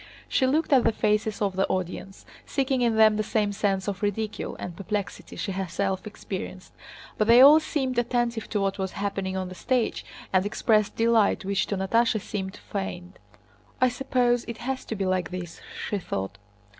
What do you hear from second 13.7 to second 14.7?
"I suppose it